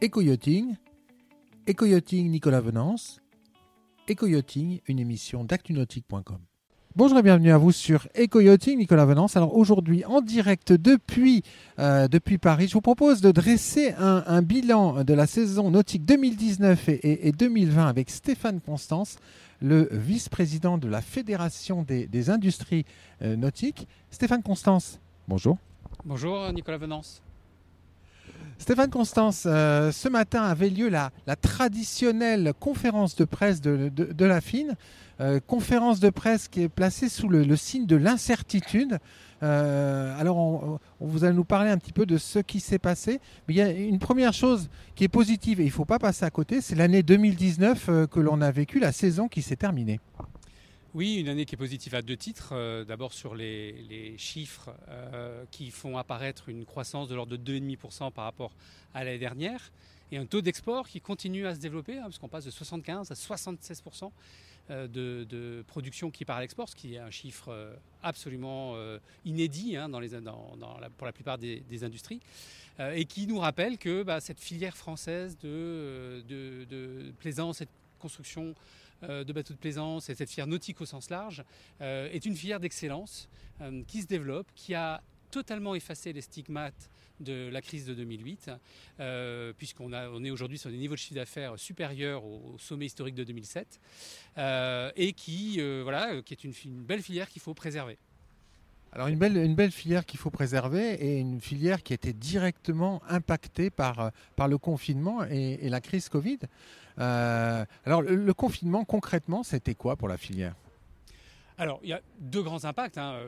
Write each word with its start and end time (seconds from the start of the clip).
Éco-yachting, 0.00 0.76
Éco-yachting 1.66 2.30
Nicolas 2.30 2.60
Venance, 2.60 3.20
Éco-yachting, 4.06 4.78
une 4.86 5.00
émission 5.00 5.42
d'actunautique.com. 5.42 6.38
Bonjour 6.94 7.18
et 7.18 7.22
bienvenue 7.22 7.50
à 7.50 7.58
vous 7.58 7.72
sur 7.72 8.06
Éco-yachting 8.14 8.78
Nicolas 8.78 9.06
Venance. 9.06 9.36
Alors 9.36 9.56
aujourd'hui 9.56 10.04
en 10.04 10.20
direct 10.20 10.72
depuis, 10.72 11.42
euh, 11.80 12.06
depuis 12.06 12.38
Paris, 12.38 12.68
je 12.68 12.74
vous 12.74 12.80
propose 12.80 13.20
de 13.20 13.32
dresser 13.32 13.92
un, 13.98 14.40
bilan 14.40 15.02
de 15.02 15.14
la 15.14 15.26
saison 15.26 15.68
nautique 15.72 16.04
2019 16.04 16.90
et, 16.90 17.32
2020 17.32 17.88
avec 17.88 18.10
Stéphane 18.10 18.60
Constance, 18.60 19.16
le 19.60 19.88
vice-président 19.90 20.78
de 20.78 20.86
la 20.86 21.00
Fédération 21.00 21.82
des, 21.82 22.30
industries 22.30 22.84
euh, 23.22 23.34
nautiques. 23.34 23.88
Stéphane 24.12 24.44
Constance, 24.44 25.00
bonjour. 25.26 25.58
Bonjour 26.04 26.52
Nicolas 26.52 26.78
Venance. 26.78 27.20
Stéphane 28.58 28.90
Constance, 28.90 29.44
euh, 29.46 29.92
ce 29.92 30.08
matin 30.08 30.42
avait 30.42 30.68
lieu 30.68 30.88
la, 30.88 31.10
traditionnelle 31.40 32.52
conférence 32.58 33.14
de 33.14 33.24
presse 33.24 33.60
de, 33.60 34.24
la 34.24 34.40
FIN, 34.40 34.74
euh, 35.20 35.40
conférence 35.46 36.00
de 36.00 36.10
presse 36.10 36.48
qui 36.48 36.62
est 36.62 36.68
placée 36.68 37.08
sous 37.08 37.28
le, 37.28 37.56
signe 37.56 37.86
de 37.86 37.96
l'incertitude. 37.96 38.98
Euh, 39.44 40.18
alors, 40.18 40.36
on, 40.36 40.80
vous 41.00 41.24
allez 41.24 41.36
nous 41.36 41.44
parler 41.44 41.70
un 41.70 41.78
petit 41.78 41.92
peu 41.92 42.04
de 42.04 42.18
ce 42.18 42.40
qui 42.40 42.58
s'est 42.58 42.80
passé. 42.80 43.20
Mais 43.46 43.54
il 43.54 43.56
y 43.56 43.62
a 43.62 43.70
une 43.70 44.00
première 44.00 44.32
chose 44.32 44.68
qui 44.96 45.04
est 45.04 45.08
positive 45.08 45.60
et 45.60 45.64
il 45.64 45.68
ne 45.68 45.72
faut 45.72 45.84
pas 45.84 46.00
passer 46.00 46.24
à 46.24 46.30
côté, 46.30 46.60
c'est 46.60 46.74
l'année 46.74 47.04
2019 47.04 48.08
que 48.10 48.20
l'on 48.20 48.40
a 48.40 48.50
vécu, 48.50 48.80
la 48.80 48.92
saison 48.92 49.28
qui 49.28 49.40
s'est 49.40 49.56
terminée. 49.56 50.00
Oui, 50.94 51.16
une 51.16 51.28
année 51.28 51.44
qui 51.44 51.54
est 51.54 51.58
positive 51.58 51.94
à 51.94 52.00
deux 52.00 52.16
titres. 52.16 52.50
Euh, 52.52 52.82
d'abord 52.82 53.12
sur 53.12 53.34
les, 53.34 54.14
chiffres 54.16 54.70
euh, 54.88 55.44
qui 55.50 55.70
font 55.70 55.98
apparaître 55.98 56.48
une 56.48 56.64
croissance 56.64 57.08
de 57.08 57.14
l'ordre 57.14 57.36
de 57.36 57.58
2,5% 57.58 58.10
par 58.10 58.24
rapport 58.24 58.52
à 58.94 59.04
l'année 59.04 59.18
dernière 59.18 59.70
et 60.10 60.16
un 60.16 60.24
taux 60.24 60.40
d'export 60.40 60.88
qui 60.88 61.02
continue 61.02 61.46
à 61.46 61.54
se 61.54 61.60
développer, 61.60 61.98
hein, 61.98 62.04
parce 62.04 62.16
qu'on 62.18 62.28
passe 62.28 62.46
de 62.46 62.50
75 62.50 63.10
à 63.10 63.14
76% 63.14 64.10
euh, 64.70 64.88
de, 64.88 65.62
production 65.66 66.10
qui 66.10 66.24
part 66.24 66.38
à 66.38 66.40
l'export, 66.40 66.70
ce 66.70 66.74
qui 66.74 66.94
est 66.94 66.98
un 66.98 67.10
chiffre 67.10 67.76
absolument 68.02 68.74
inédit 69.26 69.76
hein, 69.76 69.90
pour 69.90 71.06
la 71.06 71.12
plupart 71.12 71.36
des, 71.36 71.84
industries, 71.84 72.20
et 72.94 73.04
qui 73.04 73.26
nous 73.26 73.38
rappelle 73.38 73.76
que 73.76 74.02
bah, 74.02 74.20
cette 74.20 74.40
filière 74.40 74.76
française 74.76 75.36
de, 75.42 76.24
de 76.26 77.12
plaisance 77.18 77.60
et 77.60 77.66
de 77.66 77.70
construction 77.98 78.54
de 79.02 79.32
bateaux 79.32 79.54
de 79.54 79.58
plaisance 79.58 80.08
et 80.08 80.14
cette 80.14 80.28
filière 80.28 80.46
nautique 80.46 80.80
au 80.80 80.86
sens 80.86 81.10
large 81.10 81.44
euh, 81.80 82.10
est 82.10 82.24
une 82.26 82.34
filière 82.36 82.60
d'excellence 82.60 83.28
euh, 83.60 83.82
qui 83.86 84.02
se 84.02 84.06
développe, 84.06 84.48
qui 84.54 84.74
a 84.74 85.02
totalement 85.30 85.74
effacé 85.74 86.12
les 86.12 86.22
stigmates 86.22 86.90
de 87.20 87.48
la 87.52 87.60
crise 87.60 87.84
de 87.84 87.94
2008, 87.94 88.50
puisqu'on 89.58 89.92
on 89.92 90.24
est 90.24 90.30
aujourd'hui 90.30 90.56
sur 90.56 90.70
des 90.70 90.78
niveaux 90.78 90.94
de 90.94 90.98
chiffre 90.98 91.16
d'affaires 91.16 91.58
supérieurs 91.58 92.24
au, 92.24 92.56
sommet 92.58 92.86
historique 92.86 93.16
de 93.16 93.24
2007, 93.24 93.78
et 94.96 95.12
qui 95.12 95.60
est 95.60 96.44
une, 96.44 96.82
belle 96.82 97.02
filière 97.02 97.28
qu'il 97.28 97.42
faut 97.42 97.54
préserver. 97.54 97.98
Alors 98.92 99.08
une 99.08 99.18
belle, 99.18 99.36
une 99.36 99.54
belle 99.54 99.70
filière 99.70 100.06
qu'il 100.06 100.18
faut 100.18 100.30
préserver 100.30 100.94
et 100.94 101.18
une 101.18 101.40
filière 101.40 101.82
qui 101.82 101.92
a 101.92 101.96
été 101.96 102.12
directement 102.12 103.02
impactée 103.08 103.70
par, 103.70 104.12
par 104.34 104.48
le 104.48 104.58
confinement 104.58 105.24
et, 105.24 105.68
la 105.68 105.80
crise 105.80 106.08
Covid. 106.08 106.38
Euh, 106.98 107.64
alors 107.84 108.02
le, 108.02 108.34
confinement, 108.34 108.84
concrètement, 108.84 109.42
c'était 109.42 109.74
quoi 109.74 109.96
pour 109.96 110.08
la 110.08 110.16
filière? 110.16 110.54
Alors 111.58 111.80
il 111.82 111.90
y 111.90 111.92
a 111.92 112.00
deux 112.18 112.42
grands 112.42 112.64
impacts. 112.64 112.98
Hein. 112.98 113.20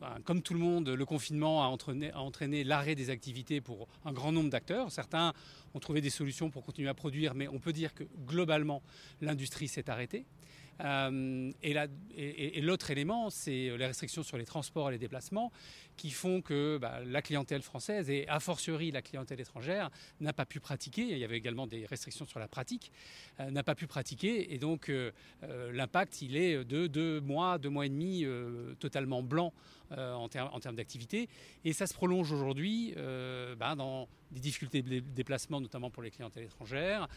Ben, 0.00 0.16
comme 0.24 0.42
tout 0.42 0.54
le 0.54 0.60
monde, 0.60 0.88
le 0.88 1.04
confinement 1.04 1.64
a 1.64 1.66
entraîné 1.66 2.62
l'arrêt 2.62 2.94
des 2.94 3.10
activités 3.10 3.60
pour 3.60 3.88
un 4.04 4.12
grand 4.12 4.30
nombre 4.30 4.48
d'acteurs. 4.48 4.92
Certains 4.92 5.32
ont 5.74 5.80
trouvé 5.80 6.00
des 6.00 6.10
solutions 6.10 6.50
pour 6.50 6.64
continuer 6.64 6.88
à 6.88 6.94
produire, 6.94 7.34
mais 7.34 7.48
on 7.48 7.58
peut 7.58 7.72
dire 7.72 7.94
que 7.94 8.04
globalement, 8.24 8.80
l'industrie 9.20 9.66
s'est 9.66 9.90
arrêtée. 9.90 10.24
Euh, 10.80 11.50
et, 11.62 12.60
l'autre 12.60 12.90
élément, 12.90 13.30
c'est 13.30 13.76
les 13.76 13.86
restrictions 13.86 14.22
sur 14.22 14.36
les 14.36 14.44
transports 14.44 14.88
et 14.88 14.92
les 14.92 14.98
déplacements 14.98 15.52
qui 15.96 16.10
font 16.10 16.40
que 16.40 16.78
bah, 16.78 17.00
la 17.04 17.22
clientèle 17.22 17.62
française 17.62 18.08
et 18.08 18.26
a 18.28 18.38
fortiori 18.38 18.92
la 18.92 19.02
clientèle 19.02 19.40
étrangère 19.40 19.90
n'a 20.20 20.32
pas 20.32 20.46
pu 20.46 20.60
pratiquer. 20.60 21.02
Il 21.02 21.18
y 21.18 21.24
avait 21.24 21.36
également 21.36 21.66
des 21.66 21.86
restrictions 21.86 22.24
sur 22.24 22.38
la 22.38 22.46
pratique, 22.46 22.92
euh, 23.40 23.50
n'a 23.50 23.64
pas 23.64 23.74
pu 23.74 23.88
pratiquer. 23.88 24.54
Et 24.54 24.58
donc 24.58 24.88
euh, 24.88 25.10
l'impact, 25.72 26.22
il 26.22 26.36
est 26.36 26.64
de 26.64 26.86
deux 26.86 27.20
mois, 27.20 27.58
deux 27.58 27.70
mois 27.70 27.86
et 27.86 27.88
demi 27.88 28.24
totalement 28.78 29.22
blanc 29.22 29.52
en, 29.90 30.28
termes 30.28 30.76
d'activité. 30.76 31.28
Et 31.64 31.72
ça 31.72 31.86
se 31.86 31.94
prolonge 31.94 32.30
aujourd'hui 32.30 32.94
bah, 33.58 33.74
dans 33.74 34.08
des 34.30 34.40
difficultés 34.40 34.82
de 34.82 35.00
déplacement, 35.00 35.60
notamment 35.60 35.90
pour 35.90 36.02
les 36.02 36.10
clientèles 36.10 36.44
étrangères, 36.44 37.08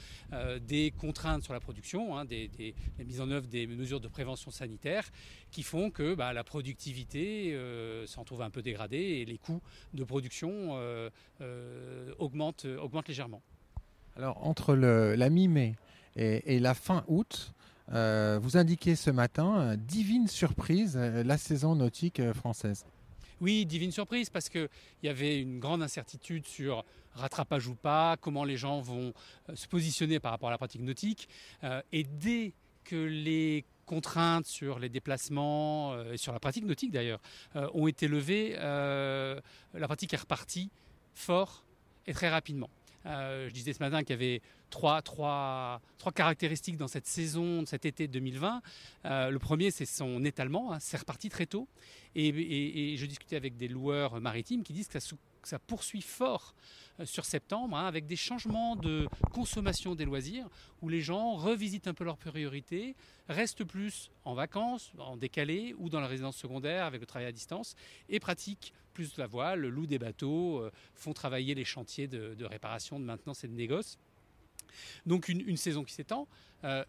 des 0.61 0.91
contraintes 0.91 1.43
sur 1.43 1.53
la 1.53 1.59
production, 1.59 2.17
hein, 2.17 2.25
des, 2.25 2.49
la 2.97 3.03
mise 3.03 3.21
en 3.21 3.29
œuvre 3.29 3.47
des 3.51 3.67
mesures 3.67 3.99
de 3.99 4.07
prévention 4.07 4.49
sanitaire 4.49 5.11
qui 5.51 5.61
font 5.61 5.91
que 5.91 6.15
bah, 6.15 6.33
la 6.33 6.43
productivité 6.43 7.53
euh, 7.53 8.07
s'en 8.07 8.23
trouve 8.23 8.41
un 8.41 8.49
peu 8.49 8.63
dégradée 8.63 8.97
et 8.97 9.25
les 9.25 9.37
coûts 9.37 9.61
de 9.93 10.03
production 10.03 10.71
euh, 10.71 11.09
euh, 11.41 12.13
augmentent, 12.17 12.65
augmentent, 12.65 13.09
légèrement. 13.09 13.41
Alors 14.15 14.45
entre 14.45 14.73
le, 14.73 15.15
la 15.15 15.29
mi-mai 15.29 15.75
et, 16.15 16.59
la 16.59 16.73
fin 16.73 17.03
août, 17.07 17.53
vous 17.87 18.57
indiquez 18.57 18.95
ce 18.95 19.11
matin, 19.11 19.75
divine 19.77 20.27
surprise, 20.27 20.97
la 20.97 21.37
saison 21.37 21.75
nautique 21.75 22.21
française. 22.33 22.85
Oui, 23.39 23.65
divine 23.65 23.91
surprise, 23.91 24.29
parce 24.29 24.49
qu'il 24.49 24.69
y 25.03 25.07
avait 25.07 25.39
une 25.39 25.59
grande 25.59 25.81
incertitude 25.81 26.45
sur 26.45 26.83
rattrapage 27.13 27.67
ou 27.67 27.75
pas, 27.75 28.17
comment 28.19 28.43
les 28.43 28.57
gens 28.57 28.81
vont 28.81 29.13
se 29.53 29.67
positionner 29.67 30.19
par 30.19 30.31
rapport 30.31 30.49
à 30.49 30.51
la 30.51 30.57
pratique 30.57 30.81
nautique. 30.81 31.29
et 31.93 32.03
dès 32.03 32.53
que 32.91 32.97
les 32.97 33.63
contraintes 33.85 34.45
sur 34.45 34.77
les 34.77 34.89
déplacements 34.89 35.93
euh, 35.93 36.13
et 36.13 36.17
sur 36.17 36.33
la 36.33 36.41
pratique 36.41 36.65
nautique 36.65 36.91
d'ailleurs 36.91 37.21
euh, 37.55 37.69
ont 37.73 37.87
été 37.87 38.09
levées, 38.09 38.55
euh, 38.57 39.39
la 39.73 39.87
pratique 39.87 40.13
est 40.13 40.17
repartie 40.17 40.69
fort 41.13 41.63
et 42.05 42.13
très 42.13 42.27
rapidement. 42.27 42.69
je 43.05 43.49
disais 43.51 43.71
ce 43.71 43.79
matin 43.79 44.01
qu'il 44.01 44.09
y 44.09 44.19
avait 44.19 44.41
trois, 44.69 45.01
trois, 45.01 45.79
trois, 45.99 46.11
caractéristiques 46.11 46.75
dans 46.75 46.89
cette 46.89 47.07
saison, 47.07 47.65
cet 47.65 47.85
été 47.85 48.09
2020. 48.09 48.61
le 49.05 49.37
premier, 49.37 49.71
c'est 49.71 49.85
son 49.85 50.25
étalement. 50.25 50.73
Hein, 50.73 50.79
c'est 50.79 50.97
reparti 50.97 51.29
très 51.29 51.45
tôt. 51.45 51.67
Et, 52.15 52.95
je 52.97 53.05
discutais 53.05 53.35
avec 53.35 53.55
des 53.55 53.67
loueurs 53.67 54.19
maritimes 54.19 54.63
qui 54.63 54.73
disent 54.73 54.87
que 54.87 54.99
ça, 54.99 55.15
ça 55.47 55.59
poursuit 55.59 56.01
fort 56.01 56.55
euh, 56.99 57.05
sur 57.05 57.25
septembre, 57.25 57.77
hein, 57.77 57.87
avec 57.87 58.05
des 58.05 58.15
changements 58.15 58.75
de 58.75 59.07
consommation 59.33 59.95
des 59.95 60.05
loisirs, 60.05 60.47
où 60.81 60.89
les 60.89 61.01
gens 61.01 61.35
revisitent 61.35 61.87
un 61.87 61.93
peu 61.93 62.03
leurs 62.03 62.17
priorités, 62.17 62.95
restent 63.27 63.63
plus 63.63 64.11
en 64.25 64.33
vacances, 64.33 64.91
en 64.97 65.17
décalé, 65.17 65.75
ou 65.77 65.89
dans 65.89 65.99
la 65.99 66.07
résidence 66.07 66.37
secondaire 66.37 66.85
avec 66.85 67.01
le 67.01 67.07
travail 67.07 67.27
à 67.27 67.31
distance, 67.31 67.75
et 68.09 68.19
pratiquent 68.19 68.73
plus 68.93 69.17
la 69.17 69.27
voile, 69.27 69.61
louent 69.61 69.87
des 69.87 69.99
bateaux, 69.99 70.59
euh, 70.59 70.71
font 70.93 71.13
travailler 71.13 71.55
les 71.55 71.65
chantiers 71.65 72.07
de, 72.07 72.45
réparation, 72.45 72.99
de 72.99 73.05
maintenance 73.05 73.43
et 73.43 73.47
de 73.47 73.53
négoce. 73.53 73.97
Donc 75.05 75.27
une, 75.27 75.57
saison 75.57 75.83
qui 75.83 75.93
s'étend. 75.93 76.27
Euh, 76.63 76.85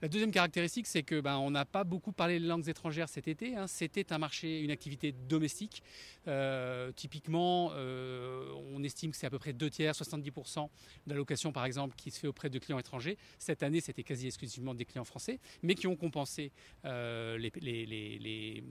la 0.00 0.08
deuxième 0.08 0.30
caractéristique, 0.30 0.86
c'est 0.86 1.02
que 1.02 1.20
ben, 1.20 1.38
on 1.38 1.50
n'a 1.50 1.64
pas 1.64 1.82
beaucoup 1.82 2.12
parlé 2.12 2.38
les 2.38 2.46
langues 2.46 2.68
étrangères 2.68 3.08
cet 3.08 3.26
été. 3.26 3.56
Hein. 3.56 3.66
C'était 3.66 4.12
un 4.12 4.18
marché, 4.18 4.60
une 4.60 4.70
activité 4.70 5.10
domestique. 5.10 5.82
Euh, 6.28 6.92
typiquement, 6.92 7.72
euh, 7.72 8.52
on 8.70 8.84
estime 8.84 9.10
que 9.10 9.16
c'est 9.16 9.26
à 9.26 9.30
peu 9.30 9.40
près 9.40 9.52
deux 9.52 9.70
tiers, 9.70 9.94
70% 9.94 10.68
de 11.06 11.10
la 11.10 11.16
location, 11.16 11.50
par 11.50 11.64
exemple, 11.64 11.96
qui 11.96 12.12
se 12.12 12.20
fait 12.20 12.28
auprès 12.28 12.48
de 12.48 12.60
clients 12.60 12.78
étrangers. 12.78 13.18
Cette 13.40 13.64
année, 13.64 13.80
c'était 13.80 14.04
quasi 14.04 14.28
exclusivement 14.28 14.72
des 14.72 14.84
clients 14.84 15.04
français, 15.04 15.40
mais 15.62 15.74
qui 15.74 15.88
ont 15.88 15.96
compensé 15.96 16.52
euh, 16.84 17.36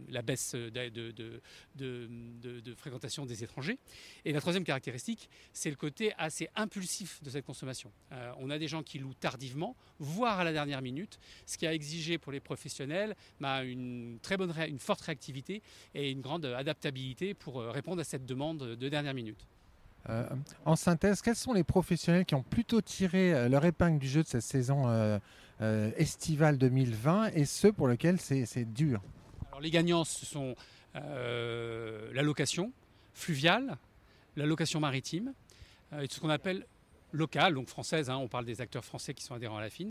la 0.10 0.22
baisse 0.22 0.56
de, 0.56 1.42
fréquentation 2.78 3.26
des 3.26 3.44
étrangers. 3.44 3.80
Et 4.24 4.32
la 4.32 4.40
troisième 4.40 4.64
caractéristique, 4.64 5.30
c'est 5.52 5.70
le 5.70 5.76
côté 5.76 6.14
assez 6.18 6.48
impulsif 6.56 7.22
de 7.22 7.30
cette 7.30 7.46
consommation. 7.46 7.92
on 8.38 8.50
a 8.50 8.58
des 8.58 8.70
gens 8.70 8.84
qui 8.84 9.00
louent 9.00 9.14
tardivement, 9.14 9.76
voire 10.00 10.40
à 10.40 10.44
la 10.44 10.54
dernière 10.54 10.82
minute, 10.82 11.17
ce 11.46 11.58
qui 11.58 11.68
a 11.68 11.74
exigé 11.74 12.18
pour 12.18 12.32
les 12.32 12.40
professionnels 12.40 13.16
bah, 13.40 13.64
une 13.64 14.20
très 14.22 14.38
bonne, 14.38 14.54
une 14.68 14.80
forte 14.80 15.02
réactivité 15.02 15.62
et 15.94 16.12
une 16.12 16.22
grande 16.22 16.46
adaptabilité 16.46 17.34
pour 17.34 17.62
euh, 17.62 17.72
répondre 17.72 18.02
à 18.02 18.04
cette 18.04 18.26
demande 18.26 18.60
de 18.60 18.90
dernière 18.90 19.14
minute. 19.14 19.48
Euh, 20.10 20.26
en 20.66 20.76
synthèse, 20.76 21.22
quels 21.22 21.36
sont 21.36 21.54
les 21.54 21.64
professionnels 21.64 22.26
qui 22.26 22.36
ont 22.36 22.44
plutôt 22.44 22.82
tiré 22.82 23.34
euh, 23.34 23.50
leur 23.50 23.66
épingle 23.66 24.00
du 24.00 24.08
jeu 24.08 24.24
de 24.24 24.28
cette 24.28 24.42
saison 24.42 25.20
estivale 25.98 26.58
2020 26.58 27.32
et 27.34 27.46
ceux 27.46 27.74
pour 27.74 27.88
lesquels 27.88 28.20
c'est 28.20 28.66
dur? 28.66 29.02
Alors, 29.50 29.62
Les 29.62 29.72
gagnants, 29.72 30.04
ce 30.04 30.26
sont 30.26 30.56
la 30.94 32.22
location 32.22 32.72
fluviale, 33.14 33.78
la 34.36 34.46
location 34.46 34.80
maritime, 34.80 35.34
et 36.00 36.08
ce 36.10 36.20
qu'on 36.20 36.30
appelle 36.30 36.66
locales, 37.12 37.54
donc 37.54 37.68
françaises, 37.68 38.10
hein, 38.10 38.18
on 38.18 38.28
parle 38.28 38.46
des 38.46 38.62
acteurs 38.62 38.84
français 38.84 39.14
qui 39.14 39.24
sont 39.24 39.34
adhérents 39.34 39.58
à 39.58 39.62
la 39.62 39.70
FIN, 39.70 39.90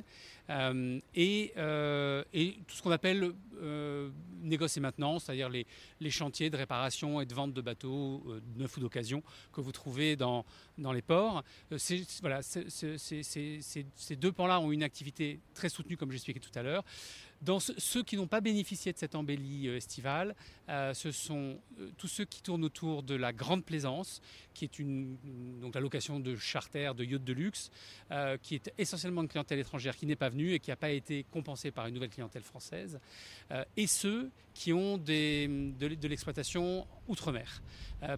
euh, 0.50 1.00
et, 1.14 1.52
euh, 1.56 2.22
et, 2.32 2.58
tout 2.66 2.76
ce 2.76 2.82
qu'on 2.82 2.90
appelle 2.90 3.32
euh, 3.62 4.10
négoce 4.42 4.76
et 4.76 4.80
maintenance, 4.80 5.24
c'est-à-dire 5.24 5.48
les, 5.48 5.66
chantiers 6.10 6.50
de 6.50 6.56
réparation 6.56 7.20
et 7.20 7.26
de 7.26 7.34
vente 7.34 7.52
de 7.52 7.60
bateaux 7.60 8.22
euh, 8.28 8.40
neufs 8.56 8.76
ou 8.76 8.80
d'occasion 8.80 9.22
que 9.52 9.60
vous 9.60 9.72
trouvez 9.72 10.14
dans, 10.14 10.44
dans 10.78 10.92
les 10.92 11.02
ports. 11.02 11.42
Euh, 11.72 11.78
ces 11.78 12.04
deux 14.16 14.32
pans-là 14.32 14.60
ont 14.60 14.70
une 14.70 14.82
activité 14.82 15.40
très 15.54 15.68
soutenue, 15.68 15.96
comme 15.96 16.12
j'expliquais 16.12 16.40
tout 16.40 16.56
à 16.56 16.62
l'heure. 16.62 16.84
Dans 17.42 17.60
ceux 17.60 18.02
qui 18.02 18.16
n'ont 18.16 18.26
pas 18.26 18.40
bénéficié 18.40 18.92
de 18.92 18.98
cette 18.98 19.14
embellie 19.14 19.68
euh, 19.68 19.76
estivale, 19.76 20.34
euh, 20.68 20.94
ce 20.94 21.12
sont 21.12 21.58
euh, 21.78 21.90
tous 21.98 22.08
ceux 22.08 22.24
qui 22.24 22.42
tournent 22.42 22.64
autour 22.64 23.02
de 23.02 23.14
la 23.14 23.32
Grande 23.32 23.64
Plaisance, 23.64 24.22
qui 24.54 24.64
est 24.64 24.80
donc 25.60 25.74
la 25.74 25.80
location 25.80 26.18
de 26.18 26.34
charter, 26.34 26.92
de 26.96 27.04
yachts 27.04 27.24
de 27.24 27.32
luxe, 27.34 27.70
qui 28.42 28.54
est 28.54 28.72
essentiellement 28.78 29.20
une 29.20 29.28
clientèle 29.28 29.58
étrangère 29.58 29.94
qui 29.94 30.06
n'est 30.06 30.16
pas 30.16 30.30
venue 30.30 30.52
et 30.52 30.60
qui 30.60 30.70
n'a 30.70 30.76
pas 30.76 30.90
été 30.90 31.26
compensée 31.30 31.70
par 31.70 31.86
une 31.86 31.94
nouvelle 31.94 32.08
clientèle 32.08 32.42
française, 32.42 32.98
et 33.76 33.86
ceux 33.86 34.30
qui 34.54 34.72
ont 34.72 34.96
de 34.96 36.06
l'exploitation 36.06 36.86
outre-mer. 37.08 37.62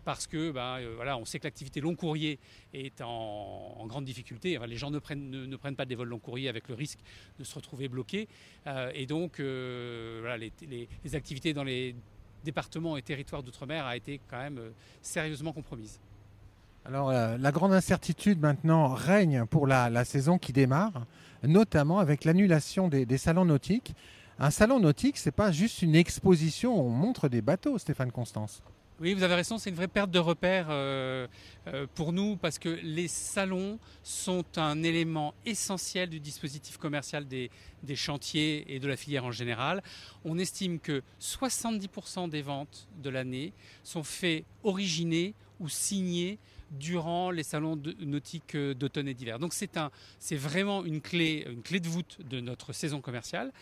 parce 0.04 0.26
que 0.26 0.50
ben, 0.50 0.78
voilà, 0.96 1.16
on 1.16 1.24
sait 1.24 1.38
que 1.38 1.44
l'activité 1.44 1.80
long 1.80 1.94
courrier 1.94 2.38
est 2.74 3.00
en, 3.00 3.86
grande 3.86 4.04
difficulté. 4.04 4.58
Les 4.66 4.76
gens 4.76 4.90
ne 4.90 4.98
prennent, 4.98 5.30
ne, 5.30 5.46
ne, 5.46 5.56
prennent 5.56 5.76
pas 5.76 5.86
des 5.86 5.94
vols 5.94 6.08
long 6.08 6.18
courrier 6.18 6.48
avec 6.48 6.68
le 6.68 6.74
risque 6.74 6.98
de 7.38 7.44
se 7.44 7.54
retrouver 7.54 7.88
bloqués. 7.88 8.28
et 8.94 9.06
donc, 9.06 9.40
euh, 9.40 10.36
les, 10.36 11.14
activités 11.14 11.54
dans 11.54 11.64
les 11.64 11.94
départements 12.44 12.96
et 12.96 13.02
territoires 13.02 13.42
d'outre-mer 13.42 13.84
a 13.84 13.96
été 13.96 14.20
quand 14.28 14.38
même 14.38 14.58
euh, 14.58 14.70
sérieusement 15.02 15.52
compromise. 15.52 15.98
Alors, 16.84 17.10
euh, 17.10 17.36
la 17.38 17.50
grande 17.50 17.72
incertitude 17.72 18.40
maintenant 18.40 18.88
règne 18.88 19.44
pour 19.46 19.66
la, 19.66 20.04
saison 20.04 20.38
qui 20.38 20.52
démarre, 20.52 21.06
notamment 21.42 21.98
avec 21.98 22.24
l'annulation 22.24 22.88
des, 22.88 23.18
salons 23.18 23.44
nautiques. 23.44 23.94
Un 24.38 24.50
salon 24.50 24.78
nautique, 24.78 25.18
c'est 25.18 25.32
pas 25.32 25.50
juste 25.50 25.82
une 25.82 25.96
exposition 25.96 26.80
on 26.80 26.90
montre 26.90 27.28
des 27.28 27.42
bateaux, 27.42 27.76
Stéphane 27.78 28.12
Constance. 28.12 28.62
Oui, 29.00 29.14
vous 29.14 29.22
avez 29.22 29.36
raison, 29.36 29.58
c'est 29.58 29.70
une 29.70 29.76
vraie 29.76 29.86
perte 29.86 30.10
de 30.10 30.18
repère 30.18 30.66
euh, 30.70 31.28
euh, 31.68 31.86
pour 31.94 32.12
nous 32.12 32.36
parce 32.36 32.58
que 32.58 32.80
les 32.82 33.06
salons 33.06 33.78
sont 34.02 34.44
un 34.56 34.82
élément 34.82 35.34
essentiel 35.46 36.10
du 36.10 36.18
dispositif 36.18 36.78
commercial 36.78 37.28
des, 37.28 37.48
des, 37.84 37.94
chantiers 37.94 38.64
et 38.74 38.80
de 38.80 38.88
la 38.88 38.96
filière 38.96 39.24
en 39.24 39.30
général. 39.30 39.84
On 40.24 40.36
estime 40.36 40.80
que 40.80 41.04
70% 41.20 42.28
des 42.28 42.42
ventes 42.42 42.88
de 43.00 43.08
l'année 43.08 43.52
sont 43.84 44.02
faits 44.02 44.44
originés 44.64 45.32
ou 45.60 45.68
signés 45.68 46.40
durant 46.70 47.30
les 47.30 47.42
salons 47.42 47.80
nautiques 48.00 48.56
d'automne 48.56 49.08
et 49.08 49.14
d'hiver. 49.14 49.38
Donc 49.38 49.52
c'est 49.52 49.76
un, 49.76 49.90
vraiment 50.32 50.84
une 50.84 51.00
clé, 51.00 51.46
une 51.48 51.62
clé 51.62 51.80
de 51.80 51.88
voûte 51.88 52.18
de 52.28 52.40
notre 52.40 52.72
saison 52.72 53.00
commerciale 53.00 53.52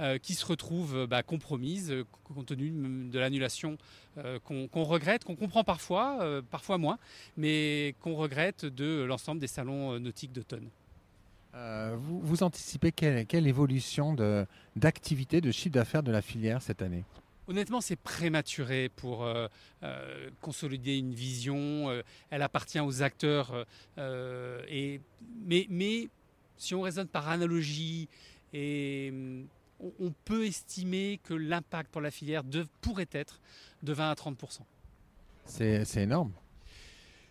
euh, 0.00 0.18
qui 0.18 0.34
se 0.34 0.44
retrouve 0.44 1.06
bah, 1.06 1.22
compromise 1.22 1.90
euh, 1.90 2.04
compte 2.34 2.46
tenu 2.46 2.70
de 3.10 3.18
l'annulation 3.18 3.78
euh, 4.18 4.38
qu'on 4.38 4.66
qu 4.68 4.78
regrette, 4.78 5.24
qu'on 5.24 5.36
comprend 5.36 5.62
parfois, 5.62 6.18
euh, 6.22 6.40
parfois 6.50 6.78
moins, 6.78 6.98
mais 7.36 7.94
qu'on 8.00 8.14
regrette 8.14 8.64
de 8.64 9.04
l'ensemble 9.04 9.40
des 9.40 9.46
salons 9.46 9.98
nautiques 9.98 10.32
d'automne. 10.32 10.68
Euh, 11.54 11.96
vous, 11.98 12.20
vous, 12.20 12.42
anticipez 12.42 12.92
quelle, 12.92 13.26
quelle 13.26 13.46
évolution 13.46 14.14
d'activité, 14.74 15.40
de 15.40 15.50
chiffre 15.50 15.74
d'affaires 15.74 16.02
de 16.02 16.12
la 16.12 16.22
filière 16.22 16.62
cette 16.62 16.82
année? 16.82 17.04
Honnêtement, 17.48 17.80
c'est 17.80 17.96
prématuré 17.96 18.88
pour 18.88 19.24
euh, 19.24 19.46
euh, 19.82 20.30
consolider 20.40 20.98
une 20.98 21.14
vision. 21.14 21.90
Euh, 21.90 22.02
elle 22.30 22.42
appartient 22.42 22.80
aux 22.80 23.02
acteurs. 23.02 23.66
Et, 24.68 25.00
mais, 25.44 26.08
si 26.56 26.74
on 26.74 26.80
raisonne 26.80 27.08
par 27.08 27.28
analogie, 27.28 28.08
et, 28.52 29.12
on, 29.78 30.10
peut 30.24 30.46
estimer 30.46 31.20
que 31.22 31.34
l'impact 31.34 31.90
pour 31.90 32.00
la 32.00 32.10
filière 32.10 32.42
pourrait 32.80 33.08
être 33.12 33.40
de 33.82 33.92
20 33.92 34.10
à 34.10 34.14
30% 34.14 34.60
C'est 35.44 35.96
énorme. 35.96 36.32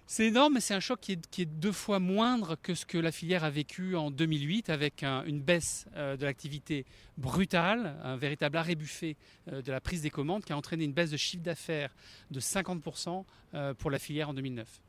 C'est 0.07 0.27
énorme, 0.27 0.53
mais 0.53 0.59
c'est 0.59 0.75
un 0.75 0.79
choc 0.79 0.99
qui 0.99 1.13
est, 1.13 1.27
qui 1.27 1.41
est, 1.41 1.45
deux 1.45 1.71
fois 1.71 1.99
moindre 1.99 2.55
que 2.61 2.75
ce 2.75 2.85
que 2.85 2.99
la 2.99 3.11
filière 3.11 3.43
a 3.43 3.49
vécu 3.49 3.95
en 3.95 4.11
2008 4.11 4.69
avec 4.69 5.01
un, 5.01 5.23
une 5.23 5.41
baisse 5.41 5.87
euh, 5.95 6.15
de 6.15 6.25
l'activité 6.25 6.85
brutale, 7.17 7.95
un 8.03 8.15
véritable 8.15 8.57
arrêt 8.57 8.75
buffet 8.75 9.17
euh, 9.51 9.63
de 9.63 9.71
la 9.71 9.81
prise 9.81 10.03
des 10.03 10.11
commandes 10.11 10.43
qui 10.43 10.53
a 10.53 10.57
entraîné 10.57 10.83
une 10.83 10.93
baisse 10.93 11.09
de 11.09 11.17
chiffre 11.17 11.41
d'affaires 11.41 11.95
de 12.29 12.39
50% 12.39 13.25
euh, 13.55 13.73
pour 13.73 13.89
la 13.89 13.97
filière 13.97 14.29
en 14.29 14.35
2009. 14.35 14.79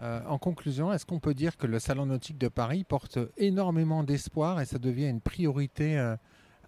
Euh, 0.00 0.20
en 0.26 0.38
conclusion, 0.38 0.92
est-ce 0.92 1.04
qu'on 1.04 1.20
peut 1.20 1.34
dire 1.34 1.56
que 1.56 1.66
le 1.66 1.80
Salon 1.80 2.06
nautique 2.06 2.38
de 2.38 2.48
Paris 2.48 2.84
porte 2.84 3.18
énormément 3.36 4.04
d'espoir 4.04 4.60
et 4.60 4.66
ça 4.66 4.78
devient 4.78 5.08
une 5.08 5.20
priorité 5.20 5.98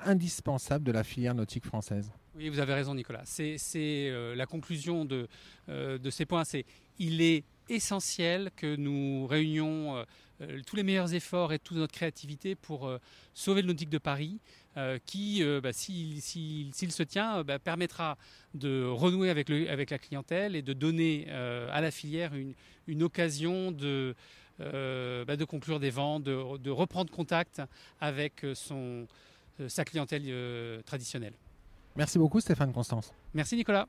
indispensable 0.01 0.85
de 0.85 0.93
la 0.93 1.05
filière 1.05 1.35
nautique 1.35 1.65
française? 1.65 2.13
Oui, 2.37 2.49
vous 2.49 2.59
avez 2.59 2.75
raison 2.75 2.95
Nicolas. 2.95 3.23
C'est 3.25 3.57
euh, 3.79 4.35
la 4.35 4.47
conclusion 4.47 5.05
de, 5.05 5.29
euh, 5.69 5.99
de 5.99 6.11
ces 6.11 6.27
points. 6.27 6.43
C'est 6.43 6.65
il 6.99 7.23
est 7.23 7.45
essentiel 7.69 8.51
que 8.57 8.77
nous 8.77 9.27
réunions 9.27 10.05
euh, 10.41 10.61
tous 10.67 10.77
les 10.77 10.83
meilleurs 10.83 11.15
efforts 11.15 11.53
et 11.53 11.59
toute 11.59 11.77
notre 11.77 11.93
créativité 11.93 12.55
pour 12.55 12.87
euh, 12.87 12.99
sauver 13.35 13.63
le 13.63 13.69
nautique 13.69 13.91
de 13.91 13.99
Paris, 13.99 14.41
euh, 14.77 14.99
qui, 15.07 15.43
bah, 15.63 15.73
s'il 15.73 16.21
si, 16.21 16.71
si, 16.75 16.87
si 16.87 16.91
se 16.91 17.03
tient, 17.03 17.45
bah, 17.45 17.59
permettra 17.59 18.17
de 18.55 18.85
renouer 18.85 19.31
avec, 19.31 19.49
le, 19.49 19.71
avec 19.71 19.91
la 19.91 19.99
clientèle 19.99 20.57
et 20.57 20.63
de 20.63 20.73
donner 20.73 21.31
à 21.31 21.81
la 21.81 21.91
filière 21.91 22.35
une, 22.35 22.55
une 22.89 23.03
occasion 23.03 23.71
de, 23.71 24.15
bah, 24.59 25.37
de 25.37 25.45
conclure 25.45 25.79
des 25.79 25.91
ventes, 25.91 26.25
de, 26.25 26.59
de 26.59 26.71
reprendre 26.71 27.11
contact 27.11 27.63
avec 28.01 28.45
son, 28.55 29.07
sa 29.69 29.85
clientèle 29.85 30.83
traditionnelle. 30.85 31.35
Merci 31.97 32.19
beaucoup 32.19 32.41
Stéphane 32.41 32.73
Constance. 32.73 33.13
Merci 33.33 33.57
Nicolas. 33.57 33.87